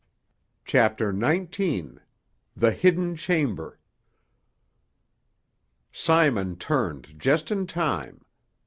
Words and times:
CHAPTER 0.65 1.13
XIX 1.15 1.99
THE 2.57 2.71
HIDDEN 2.71 3.15
CHAMBER 3.17 3.77
Simon 5.91 6.55
turned 6.55 7.19
just 7.19 7.51
in 7.51 7.67
time. 7.67 8.25